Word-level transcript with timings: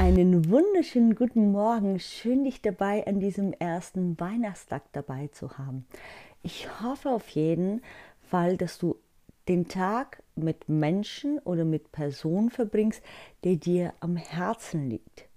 Einen 0.00 0.48
wunderschönen 0.48 1.14
guten 1.14 1.52
Morgen. 1.52 2.00
Schön, 2.00 2.44
dich 2.44 2.62
dabei 2.62 3.06
an 3.06 3.20
diesem 3.20 3.52
ersten 3.52 4.18
Weihnachtstag 4.18 4.82
dabei 4.92 5.26
zu 5.26 5.58
haben. 5.58 5.84
Ich 6.42 6.66
hoffe 6.80 7.10
auf 7.10 7.28
jeden 7.28 7.82
Fall, 8.22 8.56
dass 8.56 8.78
du 8.78 8.96
den 9.46 9.68
Tag 9.68 10.22
mit 10.36 10.70
Menschen 10.70 11.38
oder 11.40 11.66
mit 11.66 11.92
Personen 11.92 12.48
verbringst, 12.48 13.02
der 13.44 13.56
dir 13.56 13.92
am 14.00 14.16
Herzen 14.16 14.88
liegt. 14.88 15.28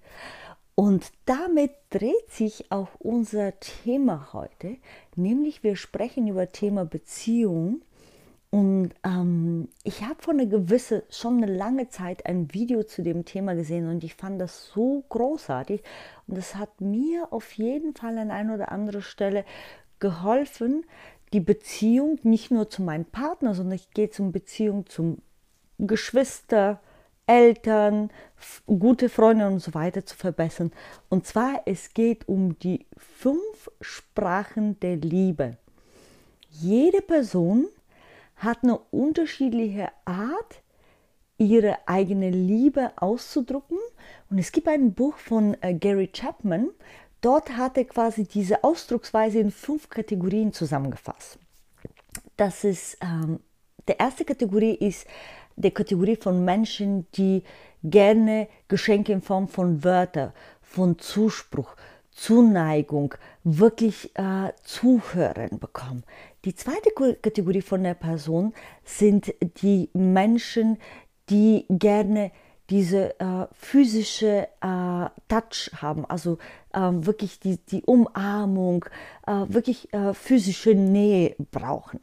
Und 0.76 1.12
damit 1.26 1.72
dreht 1.90 2.30
sich 2.30 2.72
auch 2.72 2.96
unser 3.00 3.60
Thema 3.60 4.30
heute, 4.32 4.78
nämlich 5.18 5.64
wir 5.64 5.76
sprechen 5.76 6.26
über 6.26 6.54
Thema 6.54 6.86
Beziehung 6.86 7.82
ich 9.84 10.04
habe 10.04 10.22
vor 10.22 10.34
einer 10.34 10.46
gewissen, 10.46 11.02
schon 11.10 11.44
eine 11.44 11.54
lange 11.54 11.90
Zeit 11.90 12.26
ein 12.26 12.54
Video 12.54 12.84
zu 12.84 13.04
dem 13.04 13.26
Thema 13.26 13.56
gesehen 13.56 13.90
und 13.90 14.04
ich 14.04 14.16
fand 14.16 14.40
das 14.40 14.68
so 14.68 15.04
großartig. 15.10 15.84
Und 16.28 16.38
das 16.38 16.56
hat 16.56 16.82
mir 16.82 17.32
auf 17.32 17.52
jeden 17.54 17.96
Fall 17.96 18.18
an 18.18 18.32
einer 18.32 18.56
oder 18.56 18.72
anderen 18.72 19.02
Stelle 19.02 19.46
geholfen, 20.00 20.86
die 21.34 21.40
Beziehung 21.40 22.20
nicht 22.24 22.52
nur 22.52 22.70
zu 22.70 22.82
meinem 22.82 23.06
Partner, 23.06 23.56
sondern 23.56 23.76
ich 23.76 23.92
gehe 23.92 24.10
zum 24.10 24.32
Beziehung 24.32 24.86
zum 24.86 25.18
Geschwister, 25.80 26.80
Eltern, 27.26 28.12
gute 28.68 29.10
Freunde 29.10 29.48
und 29.48 29.60
so 29.60 29.74
weiter 29.74 30.06
zu 30.06 30.16
verbessern. 30.16 30.72
Und 31.10 31.26
zwar, 31.26 31.62
es 31.66 31.94
geht 31.94 32.28
um 32.28 32.60
die 32.60 32.86
fünf 32.98 33.72
Sprachen 33.82 34.80
der 34.82 34.98
Liebe. 34.98 35.58
Jede 36.50 37.02
Person 37.02 37.68
hat 38.44 38.64
eine 38.64 38.78
unterschiedliche 38.78 39.90
Art, 40.06 40.62
ihre 41.38 41.78
eigene 41.88 42.30
Liebe 42.30 42.92
auszudrücken. 42.96 43.78
Und 44.30 44.38
es 44.38 44.52
gibt 44.52 44.68
ein 44.68 44.94
Buch 44.94 45.18
von 45.18 45.58
äh, 45.62 45.74
Gary 45.74 46.08
Chapman, 46.08 46.70
dort 47.22 47.58
hat 47.58 47.78
er 47.78 47.86
quasi 47.86 48.26
diese 48.26 48.64
Ausdrucksweise 48.64 49.40
in 49.40 49.52
fünf 49.52 49.90
Kategorien 49.90 50.54
zusammengefasst. 50.54 51.40
Das 52.38 52.64
ist, 52.64 52.98
ähm, 53.02 53.40
der 53.88 54.00
erste 54.00 54.26
Kategorie 54.26 54.76
ist 54.76 55.06
die 55.56 55.72
Kategorie 55.72 56.16
von 56.16 56.44
Menschen, 56.44 57.08
die 57.14 57.44
gerne 57.84 58.48
Geschenke 58.68 59.12
in 59.12 59.22
Form 59.22 59.48
von 59.48 59.84
Wörtern, 59.84 60.34
von 60.62 60.98
Zuspruch, 60.98 61.76
Zuneigung, 62.16 63.16
wirklich 63.44 64.12
äh, 64.16 64.52
Zuhören 64.64 65.60
bekommen. 65.60 66.04
Die 66.46 66.56
zweite 66.56 66.92
Kategorie 67.22 67.62
von 67.62 67.84
der 67.84 67.94
Person 67.94 68.54
sind 68.84 69.34
die 69.62 69.90
Menschen, 69.94 70.78
die 71.30 71.66
gerne 71.70 72.32
diese 72.70 73.20
äh, 73.20 73.48
physische 73.52 74.48
äh, 74.62 75.10
Touch 75.28 75.72
haben, 75.76 76.06
also 76.06 76.38
äh, 76.74 76.80
wirklich 76.80 77.40
die, 77.40 77.58
die 77.58 77.84
Umarmung, 77.84 78.86
äh, 79.28 79.46
wirklich 79.48 79.94
äh, 79.94 80.14
physische 80.14 80.74
Nähe 80.74 81.36
brauchen. 81.52 82.00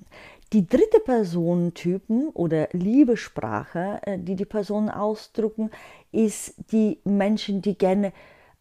Die 0.53 0.67
dritte 0.67 1.01
Personentypen 1.01 2.29
oder 2.31 2.69
Liebesprache, 2.73 4.01
äh, 4.03 4.19
die 4.19 4.37
die 4.37 4.45
Personen 4.45 4.91
ausdrücken, 4.91 5.71
ist 6.13 6.55
die 6.73 6.99
Menschen, 7.05 7.63
die 7.63 7.79
gerne 7.79 8.13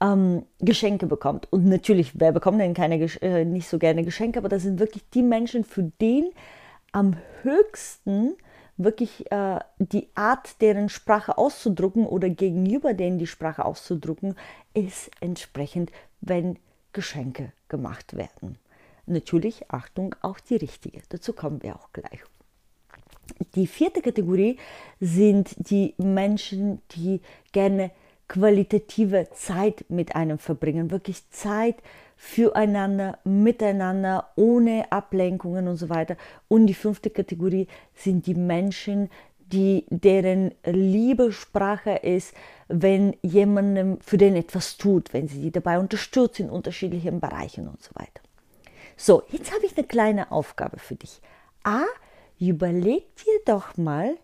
ähm, 0.01 0.45
Geschenke 0.59 1.07
bekommt. 1.07 1.51
Und 1.51 1.65
natürlich, 1.65 2.19
wer 2.19 2.31
bekommt 2.31 2.59
denn 2.59 2.73
keine, 2.73 2.95
äh, 3.21 3.45
nicht 3.45 3.67
so 3.67 3.79
gerne 3.79 4.03
Geschenke, 4.03 4.39
aber 4.39 4.49
das 4.49 4.63
sind 4.63 4.79
wirklich 4.79 5.03
die 5.13 5.23
Menschen, 5.23 5.63
für 5.63 5.83
den 6.01 6.29
am 6.91 7.17
höchsten 7.43 8.35
wirklich 8.77 9.29
äh, 9.31 9.59
die 9.77 10.07
Art, 10.15 10.61
deren 10.61 10.89
Sprache 10.89 11.37
auszudrucken 11.37 12.05
oder 12.05 12.29
gegenüber 12.29 12.93
denen 12.93 13.19
die 13.19 13.27
Sprache 13.27 13.65
auszudrucken, 13.65 14.35
ist 14.73 15.11
entsprechend, 15.19 15.91
wenn 16.21 16.57
Geschenke 16.93 17.51
gemacht 17.67 18.15
werden. 18.15 18.57
Natürlich, 19.05 19.69
Achtung, 19.69 20.15
auch 20.21 20.39
die 20.39 20.55
richtige. 20.55 21.01
Dazu 21.09 21.33
kommen 21.33 21.61
wir 21.61 21.75
auch 21.75 21.91
gleich. 21.93 22.23
Die 23.55 23.67
vierte 23.67 24.01
Kategorie 24.01 24.57
sind 24.99 25.55
die 25.57 25.93
Menschen, 25.97 26.81
die 26.91 27.21
gerne 27.51 27.91
qualitative 28.29 29.27
Zeit 29.33 29.83
mit 29.89 30.15
einem 30.15 30.37
verbringen, 30.37 30.91
wirklich 30.91 31.29
Zeit 31.31 31.75
füreinander, 32.15 33.17
miteinander, 33.25 34.29
ohne 34.35 34.89
Ablenkungen 34.91 35.67
und 35.67 35.75
so 35.75 35.89
weiter. 35.89 36.15
Und 36.47 36.67
die 36.67 36.73
fünfte 36.73 37.09
Kategorie 37.09 37.67
sind 37.95 38.27
die 38.27 38.35
Menschen, 38.35 39.09
die, 39.39 39.85
deren 39.89 40.53
Liebesprache 40.63 41.91
ist, 41.91 42.33
wenn 42.67 43.15
jemandem 43.23 43.99
für 43.99 44.17
den 44.17 44.35
etwas 44.35 44.77
tut, 44.77 45.11
wenn 45.11 45.27
sie 45.27 45.41
die 45.41 45.51
dabei 45.51 45.79
unterstützt 45.79 46.39
in 46.39 46.49
unterschiedlichen 46.49 47.19
Bereichen 47.19 47.67
und 47.67 47.81
so 47.81 47.91
weiter. 47.95 48.21
So, 48.95 49.23
jetzt 49.29 49.53
habe 49.53 49.65
ich 49.65 49.75
eine 49.75 49.87
kleine 49.87 50.31
Aufgabe 50.31 50.77
für 50.77 50.95
dich. 50.95 51.21
A, 51.63 51.83
überleg 52.39 53.15
dir 53.15 53.39
doch 53.45 53.75
mal 53.75 54.17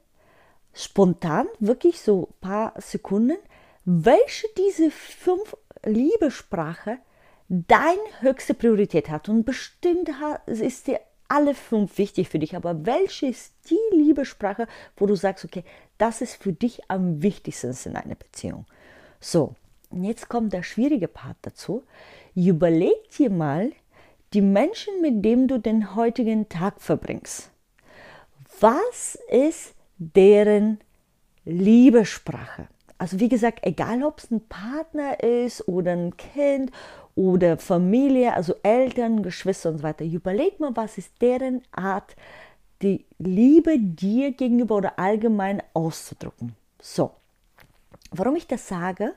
spontan, 0.73 1.47
wirklich 1.59 2.01
so 2.01 2.27
ein 2.29 2.41
paar 2.41 2.73
Sekunden, 2.77 3.37
welche 3.85 4.47
diese 4.57 4.91
fünf 4.91 5.55
Liebessprache 5.85 6.97
deine 7.47 7.99
höchste 8.21 8.53
Priorität 8.55 9.09
hat. 9.09 9.29
Und 9.29 9.45
bestimmt 9.45 10.09
ist 10.47 10.87
dir 10.87 10.99
alle 11.27 11.53
fünf 11.53 11.97
wichtig 11.97 12.29
für 12.29 12.39
dich, 12.39 12.55
aber 12.55 12.85
welche 12.85 13.27
ist 13.27 13.53
die 13.69 13.95
Liebessprache, 13.95 14.67
wo 14.97 15.05
du 15.05 15.15
sagst, 15.15 15.45
okay, 15.45 15.63
das 15.97 16.21
ist 16.21 16.41
für 16.41 16.53
dich 16.53 16.81
am 16.89 17.21
wichtigsten 17.21 17.75
in 17.85 17.95
einer 17.95 18.15
Beziehung. 18.15 18.65
So, 19.19 19.55
jetzt 19.91 20.29
kommt 20.29 20.53
der 20.53 20.63
schwierige 20.63 21.07
Part 21.07 21.37
dazu. 21.41 21.83
Überleg 22.35 23.09
dir 23.17 23.29
mal 23.29 23.71
die 24.33 24.41
Menschen, 24.41 25.01
mit 25.01 25.23
denen 25.23 25.47
du 25.47 25.59
den 25.59 25.95
heutigen 25.95 26.49
Tag 26.49 26.81
verbringst. 26.81 27.51
Was 28.59 29.17
ist 29.29 29.73
deren 29.97 30.79
Liebessprache? 31.43 32.67
Also 32.97 33.19
wie 33.19 33.29
gesagt, 33.29 33.59
egal 33.63 34.03
ob 34.03 34.19
es 34.19 34.31
ein 34.31 34.47
Partner 34.47 35.21
ist 35.21 35.67
oder 35.67 35.91
ein 35.91 36.15
Kind 36.15 36.71
oder 37.15 37.57
Familie, 37.57 38.33
also 38.33 38.55
Eltern, 38.63 39.23
Geschwister 39.23 39.69
und 39.69 39.79
so 39.79 39.83
weiter, 39.83 40.05
überleg 40.05 40.59
mal, 40.59 40.75
was 40.75 40.97
ist 40.97 41.11
deren 41.21 41.61
Art, 41.71 42.15
die 42.81 43.05
Liebe 43.19 43.79
dir 43.79 44.31
gegenüber 44.31 44.75
oder 44.75 44.99
allgemein 44.99 45.61
auszudrücken. 45.73 46.55
So, 46.81 47.11
warum 48.11 48.35
ich 48.35 48.47
das 48.47 48.67
sage? 48.67 49.13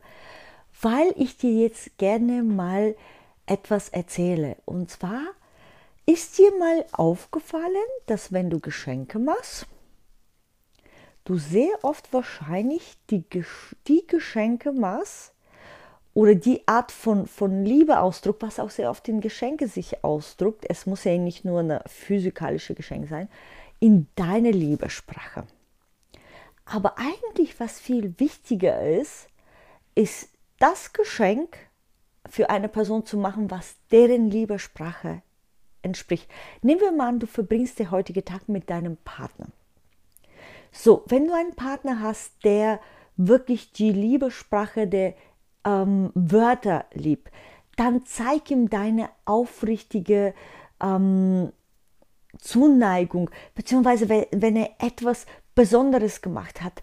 Weil 0.81 1.13
ich 1.17 1.37
dir 1.37 1.53
jetzt 1.53 1.99
gerne 1.99 2.43
mal 2.43 2.95
etwas 3.47 3.89
erzähle. 3.89 4.57
Und 4.65 4.91
zwar 4.91 5.23
ist 6.07 6.39
dir 6.39 6.57
mal 6.59 6.85
aufgefallen, 6.93 7.75
dass 8.07 8.33
wenn 8.33 8.51
du 8.51 8.61
Geschenke 8.61 9.19
machst, 9.19 9.67
du 11.29 11.37
sehr 11.37 11.73
oft 11.83 12.13
wahrscheinlich 12.13 12.97
die, 13.11 13.25
die 13.87 14.07
Geschenke 14.07 14.73
machst 14.73 15.33
oder 16.15 16.35
die 16.35 16.67
Art 16.67 16.91
von, 16.91 17.27
von 17.27 17.65
Liebeausdruck, 17.65 18.41
was 18.41 18.59
auch 18.59 18.71
sehr 18.71 18.91
oft 18.91 19.07
in 19.09 19.21
Geschenke 19.21 19.69
sich 19.69 20.03
ausdrückt, 20.03 20.65
es 20.69 20.87
muss 20.87 21.05
ja 21.05 21.17
nicht 21.19 21.45
nur 21.45 21.61
eine 21.61 21.83
physikalische 21.87 22.75
Geschenk 22.75 23.09
sein, 23.09 23.29
in 23.79 24.09
deine 24.17 24.51
Liebessprache. 24.51 25.45
Aber 26.65 26.97
eigentlich, 26.99 27.61
was 27.61 27.79
viel 27.79 28.19
wichtiger 28.19 28.81
ist, 28.89 29.29
ist 29.95 30.31
das 30.59 30.93
Geschenk 30.93 31.57
für 32.29 32.51
eine 32.51 32.69
Person 32.69 33.07
zu 33.07 33.17
machen, 33.17 33.51
was 33.51 33.77
deren 33.91 34.31
Liebessprache 34.31 35.23
entspricht. 35.83 36.29
Nehmen 36.63 36.81
wir 36.81 36.93
mal 36.93 37.09
an, 37.09 37.21
du 37.21 37.27
verbringst 37.27 37.79
den 37.79 37.91
heutigen 37.91 38.25
Tag 38.25 38.49
mit 38.49 38.69
deinem 38.71 38.97
Partner. 38.97 39.49
So, 40.73 41.05
wenn 41.07 41.27
du 41.27 41.35
einen 41.35 41.55
Partner 41.55 42.01
hast, 42.01 42.45
der 42.45 42.81
wirklich 43.17 43.73
die 43.73 43.93
Liebessprache 43.93 44.87
der 44.87 45.15
ähm, 45.65 46.11
Wörter 46.15 46.87
liebt, 46.93 47.31
dann 47.77 48.05
zeig 48.05 48.51
ihm 48.51 48.69
deine 48.71 49.09
aufrichtige 49.25 50.35
ähm, 50.81 51.53
Zuneigung, 52.39 53.31
beziehungsweise 53.55 54.09
wenn, 54.09 54.27
wenn 54.31 54.57
er 54.57 54.71
etwas 54.79 55.27
Besonderes 55.55 56.23
gemacht 56.23 56.63
hat, 56.63 56.83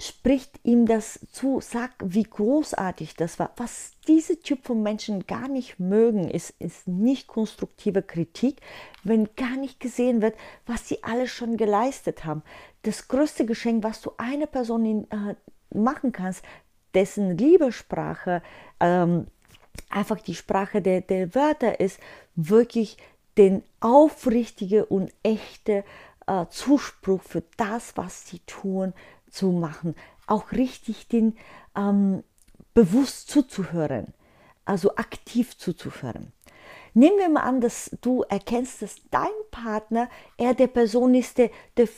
spricht 0.00 0.60
ihm 0.62 0.86
das 0.86 1.18
zu, 1.32 1.60
sag, 1.60 1.90
wie 2.04 2.22
großartig 2.22 3.14
das 3.14 3.38
war. 3.38 3.50
Was 3.56 3.92
diese 4.06 4.40
Typ 4.40 4.64
von 4.64 4.82
Menschen 4.82 5.26
gar 5.26 5.48
nicht 5.48 5.80
mögen, 5.80 6.30
ist, 6.30 6.54
ist 6.60 6.86
nicht 6.86 7.26
konstruktive 7.26 8.02
Kritik, 8.02 8.60
wenn 9.02 9.28
gar 9.34 9.56
nicht 9.56 9.80
gesehen 9.80 10.22
wird, 10.22 10.36
was 10.66 10.86
sie 10.86 11.02
alles 11.02 11.30
schon 11.30 11.56
geleistet 11.56 12.24
haben. 12.24 12.42
Das 12.82 13.08
größte 13.08 13.44
Geschenk, 13.44 13.82
was 13.82 14.00
du 14.00 14.12
einer 14.18 14.46
Person 14.46 14.84
in, 14.84 15.10
äh, 15.10 15.34
machen 15.76 16.12
kannst, 16.12 16.44
dessen 16.94 17.36
Liebessprache 17.36 18.42
ähm, 18.78 19.26
einfach 19.90 20.20
die 20.20 20.34
Sprache 20.36 20.80
der, 20.80 21.00
der 21.00 21.34
Wörter 21.34 21.80
ist, 21.80 21.98
wirklich 22.36 22.98
den 23.36 23.62
aufrichtige 23.80 24.86
und 24.86 25.12
echte 25.22 25.84
äh, 26.26 26.46
Zuspruch 26.50 27.22
für 27.22 27.42
das, 27.56 27.96
was 27.96 28.28
sie 28.28 28.40
tun, 28.40 28.94
zu 29.30 29.52
machen. 29.52 29.94
Auch 30.26 30.52
richtig 30.52 31.08
den 31.08 31.36
ähm, 31.76 32.22
bewusst 32.74 33.30
zuzuhören, 33.30 34.14
also 34.64 34.96
aktiv 34.96 35.56
zuzuhören. 35.56 36.32
Nehmen 36.94 37.18
wir 37.18 37.28
mal 37.28 37.42
an, 37.42 37.60
dass 37.60 37.90
du 38.00 38.22
erkennst, 38.22 38.82
dass 38.82 38.96
dein 39.10 39.28
Partner 39.50 40.08
eher 40.36 40.54
der 40.54 40.66
Person 40.66 41.14
ist, 41.14 41.38
der, 41.38 41.50
der 41.76 41.88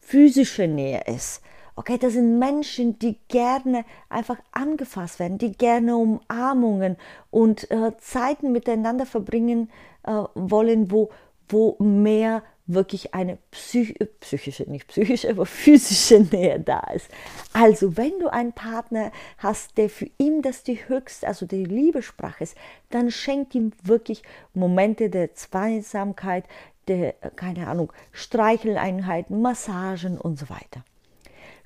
physische 0.00 0.66
Nähe 0.66 1.02
ist. 1.06 1.40
Okay, 1.76 1.98
das 1.98 2.12
sind 2.12 2.38
Menschen, 2.38 2.98
die 2.98 3.18
gerne 3.28 3.84
einfach 4.08 4.38
angefasst 4.52 5.18
werden, 5.18 5.38
die 5.38 5.52
gerne 5.52 5.96
Umarmungen 5.96 6.96
und 7.30 7.68
äh, 7.70 7.92
Zeiten 7.98 8.52
miteinander 8.52 9.06
verbringen 9.06 9.70
äh, 10.04 10.22
wollen, 10.34 10.92
wo, 10.92 11.10
wo 11.48 11.76
mehr 11.80 12.44
wirklich 12.66 13.14
eine 13.14 13.38
psych 13.50 13.94
psychische, 14.20 14.64
nicht 14.64 14.88
psychische, 14.88 15.30
aber 15.30 15.46
physische 15.46 16.20
Nähe 16.20 16.60
da 16.60 16.80
ist. 16.94 17.08
Also, 17.52 17.96
wenn 17.96 18.18
du 18.18 18.28
einen 18.28 18.52
Partner 18.52 19.12
hast, 19.38 19.76
der 19.76 19.90
für 19.90 20.08
ihn 20.18 20.42
das 20.42 20.62
die 20.62 20.88
höchste, 20.88 21.26
also 21.28 21.46
die 21.46 21.64
Liebessprache 21.64 22.44
ist, 22.44 22.56
dann 22.90 23.10
schenkt 23.10 23.54
ihm 23.54 23.72
wirklich 23.82 24.22
Momente 24.54 25.10
der 25.10 25.34
Zweisamkeit, 25.34 26.44
der, 26.88 27.12
keine 27.36 27.68
Ahnung, 27.68 27.92
Streicheleinheiten, 28.12 29.40
Massagen 29.40 30.18
und 30.18 30.38
so 30.38 30.48
weiter. 30.48 30.84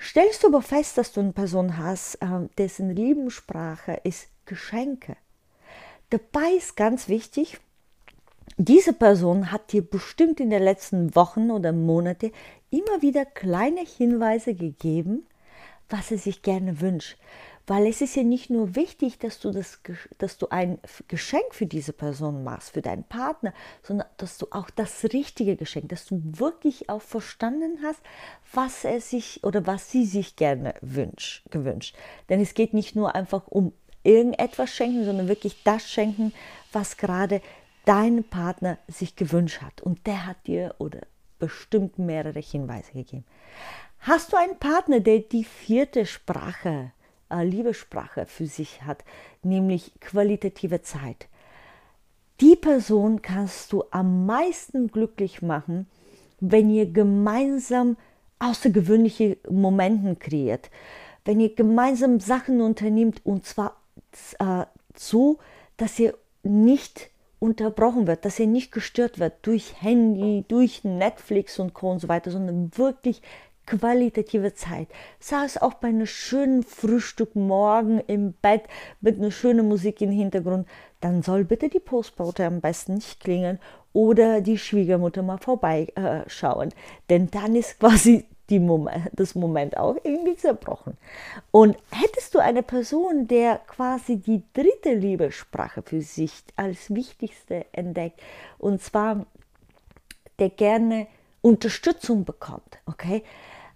Stellst 0.01 0.43
du 0.45 0.49
aber 0.49 0.63
fest, 0.63 0.97
dass 0.97 1.13
du 1.13 1.21
eine 1.21 1.33
Person 1.33 1.77
hast, 1.77 2.19
ähm, 2.23 2.51
dessen 2.57 2.95
Liebenssprache 2.95 4.01
ist 4.05 4.29
Geschenke. 4.47 5.17
Dabei 6.11 6.53
ist 6.57 6.77
ganz 6.77 7.09
wichtig, 7.09 7.59
diese 8.57 8.93
Person 8.93 9.51
hat 9.53 9.73
dir 9.73 9.83
bestimmt 9.83 10.41
in 10.41 10.51
den 10.51 10.63
letzten 10.63 11.15
Wochen 11.15 11.51
oder 11.51 11.73
Monaten 11.73 12.33
immer 12.71 13.03
wieder 13.03 13.25
kleine 13.25 13.81
Hinweise 13.81 14.55
gegeben, 14.55 15.27
was 15.89 16.11
er 16.11 16.19
sich 16.19 16.43
gerne 16.43 16.81
wünscht. 16.81 17.17
Weil 17.67 17.87
es 17.87 18.01
ist 18.01 18.17
ja 18.17 18.23
nicht 18.23 18.49
nur 18.49 18.77
wichtig, 18.77 19.19
dass 19.19 19.41
du, 19.41 19.51
das, 19.51 19.81
dass 20.17 20.39
du 20.39 20.49
ein 20.49 20.79
Geschenk 21.07 21.53
für 21.55 21.67
diese 21.67 21.93
Person 21.93 22.43
machst, 22.43 22.71
für 22.71 22.81
deinen 22.81 23.05
Partner, 23.05 23.53
sondern 23.83 24.09
dass 24.17 24.39
du 24.39 24.47
auch 24.53 24.71
das 24.71 25.05
richtige 25.13 25.55
Geschenk, 25.55 25.91
dass 25.91 26.07
du 26.07 26.23
wirklich 26.25 26.89
auch 26.89 27.03
verstanden 27.03 27.81
hast, 27.83 28.01
was 28.55 28.85
er 28.85 29.03
sich 29.03 29.45
oder 29.45 29.67
was 29.67 29.91
sie 29.91 30.07
sich 30.07 30.37
gerne 30.37 30.75
wünscht, 30.81 31.51
gewünscht. 31.51 31.95
Denn 32.31 32.41
es 32.41 32.55
geht 32.55 32.73
nicht 32.73 32.97
nur 32.97 33.15
einfach 33.15 33.47
um 33.49 33.75
irgendetwas 34.03 34.71
schenken, 34.71 35.05
sondern 35.05 35.29
wirklich 35.29 35.63
das 35.63 35.91
schenken, 35.91 36.33
was 36.73 36.97
gerade 36.97 37.43
dein 37.89 38.23
Partner 38.25 38.79
sich 38.87 39.17
gewünscht 39.17 39.63
hat. 39.63 39.81
Und 39.81 40.07
der 40.07 40.27
hat 40.27 40.47
dir 40.47 40.75
oder 40.79 41.01
bestimmt 41.39 41.99
mehrere 41.99 42.41
Hinweise 42.41 42.93
gegeben. 42.93 43.25
Hast 44.01 44.33
du 44.33 44.37
einen 44.37 44.59
Partner, 44.59 45.01
der 45.01 45.21
die 45.21 45.45
vierte 45.45 46.05
Sprache 46.05 46.93
äh, 47.31 47.45
Liebessprache 47.45 48.27
für 48.27 48.47
sich 48.47 48.83
hat, 48.83 49.05
nämlich 49.43 49.93
qualitative 50.01 50.83
Zeit. 50.83 51.29
Die 52.41 52.57
Person 52.57 53.23
kannst 53.23 53.73
du 53.73 53.85
am 53.91 54.27
meisten 54.27 54.89
glücklich 54.89 55.43
machen, 55.43 55.89
wenn 56.41 56.71
ihr 56.71 56.91
gemeinsam 56.91 57.97
außergewöhnliche 58.39 59.39
Momente 59.51 60.15
kreiert, 60.15 60.71
wenn 61.25 61.41
ihr 61.41 61.55
gemeinsam 61.55 62.21
Sachen 62.21 62.61
unternehmt 62.61 63.21
und 63.25 63.45
zwar 63.45 63.81
äh, 64.39 64.65
so, 64.95 65.39
dass 65.77 65.99
ihr 65.99 66.17
nicht 66.43 67.11
unterbrochen 67.39 68.07
wird, 68.07 68.25
dass 68.25 68.39
ihr 68.39 68.47
nicht 68.47 68.73
gestört 68.73 69.19
wird 69.19 69.35
durch 69.43 69.81
Handy, 69.81 70.45
durch 70.49 70.85
Netflix 70.85 71.59
und 71.59 71.75
Co. 71.75 71.91
und 71.93 72.01
so 72.01 72.09
weiter, 72.09 72.31
sondern 72.31 72.71
wirklich 72.77 73.23
qualitative 73.67 74.55
Zeit. 74.55 74.89
Sei 75.21 75.45
es 75.45 75.61
auch 75.61 75.75
bei 75.75 75.89
einem 75.89 76.07
schönen 76.07 76.63
Frühstück 76.63 77.37
morgen 77.37 78.01
im 78.01 78.33
Bett 78.33 78.63
mit 79.01 79.19
einer 79.19 79.31
schönen 79.31 79.69
Musik 79.69 80.01
im 80.01 80.11
Hintergrund, 80.11 80.67
dann 81.01 81.23
soll 81.23 81.45
bitte 81.45 81.69
die 81.69 81.81
Postbote 81.81 82.45
am 82.47 82.61
besten 82.61 82.95
nicht 82.95 83.21
klingeln 83.21 83.59
oder 83.93 84.41
die 84.41 84.59
Schwiegermutter 84.59 85.23
mal 85.23 85.39
vorbeischauen. 85.39 86.71
Denn 87.11 87.31
dann 87.31 87.55
ist 87.55 87.79
quasi 87.79 88.27
die 88.51 88.59
Moment, 88.59 89.11
das 89.13 89.35
Moment 89.35 89.77
auch 89.77 89.97
irgendwie 90.03 90.37
zerbrochen. 90.37 90.97
Und 91.51 91.77
hättest 91.91 92.35
du 92.35 92.39
eine 92.39 92.63
Person, 92.63 93.27
der 93.29 93.57
quasi 93.67 94.17
die 94.17 94.43
dritte 94.55 94.95
Liebessprache 94.95 95.83
für 95.83 96.01
sich 96.01 96.33
als 96.57 96.95
wichtigste 96.95 97.67
entdeckt, 97.73 98.21
und 98.59 98.83
zwar 98.83 99.27
der 100.39 100.51
gerne 100.51 101.07
Unterstützung 101.43 102.25
bekommt, 102.25 102.79
okay? 102.87 103.23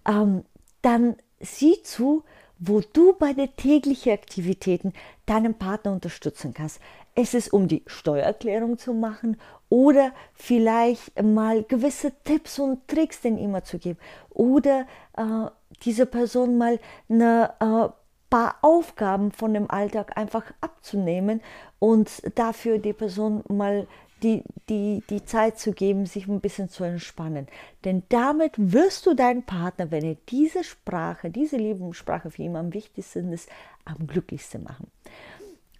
ähm, 0.05 0.43
dann 0.81 1.15
sieh 1.39 1.81
zu, 1.83 2.23
wo 2.65 2.81
du 2.93 3.13
bei 3.13 3.33
den 3.33 3.53
täglichen 3.55 4.13
Aktivitäten 4.13 4.93
deinen 5.25 5.53
Partner 5.53 5.91
unterstützen 5.91 6.53
kannst. 6.53 6.79
Es 7.15 7.33
ist 7.33 7.51
um 7.51 7.67
die 7.67 7.83
Steuererklärung 7.87 8.77
zu 8.77 8.93
machen 8.93 9.37
oder 9.69 10.13
vielleicht 10.33 11.21
mal 11.21 11.63
gewisse 11.63 12.13
Tipps 12.23 12.59
und 12.59 12.87
Tricks 12.87 13.21
den 13.21 13.37
immer 13.37 13.63
zu 13.63 13.79
geben 13.79 13.99
oder 14.29 14.85
äh, 15.17 15.49
diese 15.83 16.05
Person 16.05 16.57
mal 16.57 16.79
eine 17.09 17.53
äh, 17.59 17.89
paar 18.29 18.55
Aufgaben 18.61 19.31
von 19.31 19.53
dem 19.53 19.69
Alltag 19.69 20.17
einfach 20.17 20.45
abzunehmen 20.61 21.41
und 21.79 22.09
dafür 22.35 22.79
die 22.79 22.93
Person 22.93 23.43
mal 23.47 23.87
die, 24.23 24.43
die, 24.69 25.03
die 25.09 25.25
Zeit 25.25 25.59
zu 25.59 25.73
geben, 25.73 26.05
sich 26.05 26.27
ein 26.27 26.39
bisschen 26.39 26.69
zu 26.69 26.83
entspannen. 26.83 27.47
Denn 27.83 28.03
damit 28.09 28.53
wirst 28.57 29.05
du 29.05 29.13
deinen 29.13 29.43
Partner, 29.43 29.91
wenn 29.91 30.03
er 30.03 30.17
diese 30.29 30.63
Sprache, 30.63 31.29
diese 31.29 31.57
Lieblingssprache 31.57 32.31
für 32.31 32.41
ihn 32.41 32.55
am 32.55 32.73
wichtigsten 32.73 33.31
ist, 33.33 33.49
am 33.85 34.07
glücklichsten 34.07 34.63
machen. 34.63 34.89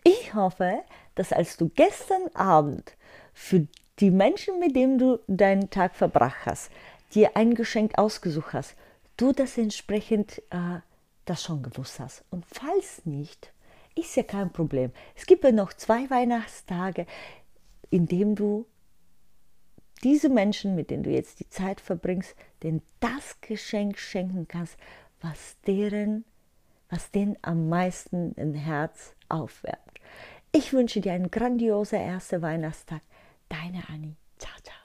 Ich 0.03 0.33
hoffe, 0.33 0.79
dass 1.15 1.31
als 1.31 1.57
du 1.57 1.69
gestern 1.73 2.27
Abend 2.33 2.93
für 3.33 3.67
die 3.99 4.11
Menschen, 4.11 4.59
mit 4.59 4.75
denen 4.75 4.97
du 4.97 5.19
deinen 5.27 5.69
Tag 5.69 5.95
verbracht 5.95 6.45
hast, 6.45 6.71
dir 7.15 7.37
ein 7.37 7.55
Geschenk 7.55 7.97
ausgesucht 7.97 8.53
hast, 8.53 8.75
du 9.17 9.31
das 9.31 9.57
entsprechend 9.57 10.39
äh, 10.49 10.79
das 11.25 11.43
schon 11.43 11.63
gewusst 11.63 11.99
hast. 11.99 12.23
Und 12.31 12.45
falls 12.45 13.05
nicht, 13.05 13.53
ist 13.95 14.15
ja 14.15 14.23
kein 14.23 14.51
Problem. 14.51 14.91
Es 15.15 15.25
gibt 15.25 15.43
ja 15.43 15.51
noch 15.51 15.73
zwei 15.73 16.09
Weihnachtstage 16.09 17.05
indem 17.93 18.33
du 18.33 18.65
diese 20.03 20.27
Menschen, 20.27 20.73
mit 20.73 20.89
denen 20.89 21.03
du 21.03 21.11
jetzt 21.11 21.39
die 21.39 21.49
Zeit 21.49 21.79
verbringst, 21.79 22.35
denn 22.63 22.81
das 22.99 23.39
Geschenk 23.41 23.99
schenken 23.99 24.47
kannst, 24.47 24.77
was 25.21 25.57
deren, 25.67 26.25
was 26.89 27.11
denen 27.11 27.37
am 27.43 27.69
meisten 27.69 28.33
ein 28.35 28.55
Herz 28.55 29.13
aufwärmt. 29.29 29.79
Ich 30.51 30.73
wünsche 30.73 31.01
dir 31.01 31.13
einen 31.13 31.29
grandiosen 31.29 31.99
ersten 31.99 32.41
Weihnachtstag. 32.41 33.01
Deine 33.47 33.87
Annie. 33.87 34.15
Ciao, 34.39 34.53
ciao. 34.63 34.82